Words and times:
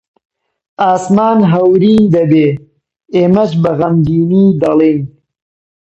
ئاسمان 0.85 1.37
هەورین 1.51 2.03
دەبێ، 2.15 2.47
ئێمەش 3.15 3.51
بە 3.61 3.71
غەمگینی 3.79 4.47
دەڵێین: 4.61 5.01